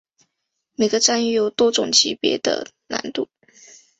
[0.73, 3.29] 每个战役有多种级别的难度。